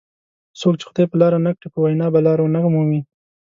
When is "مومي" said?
2.73-3.01